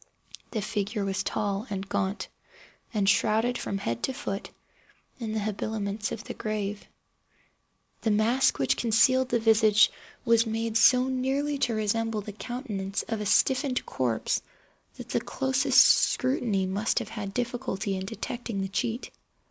[0.49, 2.27] The figure was tall and gaunt,
[2.91, 4.49] and shrouded from head to foot
[5.19, 6.87] in the habiliments of the grave.
[8.01, 9.91] The mask which concealed the visage
[10.25, 14.41] was made so nearly to resemble the countenance of a stiffened corpse
[14.95, 19.11] that the closest scrutiny must have had difficulty in detecting the cheat.